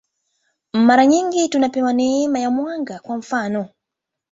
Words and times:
Mara 0.73 1.05
nyingi 1.05 1.49
tunapewa 1.49 1.93
neema 1.93 2.39
ya 2.39 2.51
mwanga, 2.51 2.99
kwa 2.99 3.17
mfanof. 3.17 3.67